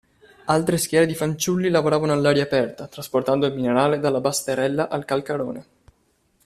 Altre 0.45 0.79
schiere 0.79 1.05
di 1.05 1.13
fanciulli 1.13 1.69
lavoravano 1.69 2.11
all'aria 2.11 2.41
aperta 2.41 2.87
trasportando 2.87 3.45
il 3.45 3.53
minerale 3.53 3.99
dalla 3.99 4.19
basterella 4.19 4.89
al 4.89 5.05
calcarone. 5.05 5.65